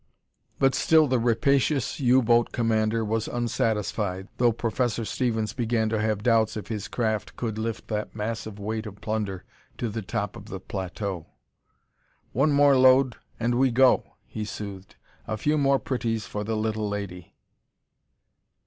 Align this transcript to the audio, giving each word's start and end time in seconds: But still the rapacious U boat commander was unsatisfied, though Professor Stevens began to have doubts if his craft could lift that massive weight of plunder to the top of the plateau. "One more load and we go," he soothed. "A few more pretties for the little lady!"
But 0.57 0.73
still 0.73 1.05
the 1.05 1.19
rapacious 1.19 1.99
U 1.99 2.23
boat 2.23 2.51
commander 2.51 3.05
was 3.05 3.27
unsatisfied, 3.27 4.29
though 4.37 4.51
Professor 4.51 5.05
Stevens 5.05 5.53
began 5.53 5.89
to 5.89 6.01
have 6.01 6.23
doubts 6.23 6.57
if 6.57 6.69
his 6.69 6.87
craft 6.87 7.35
could 7.35 7.59
lift 7.59 7.87
that 7.89 8.15
massive 8.15 8.57
weight 8.57 8.87
of 8.87 8.99
plunder 8.99 9.43
to 9.77 9.89
the 9.89 10.01
top 10.01 10.35
of 10.35 10.45
the 10.47 10.59
plateau. 10.59 11.27
"One 12.33 12.51
more 12.51 12.75
load 12.75 13.17
and 13.39 13.53
we 13.59 13.69
go," 13.69 14.15
he 14.25 14.43
soothed. 14.43 14.95
"A 15.27 15.37
few 15.37 15.55
more 15.55 15.77
pretties 15.77 16.25
for 16.25 16.43
the 16.43 16.57
little 16.57 16.89
lady!" 16.89 17.35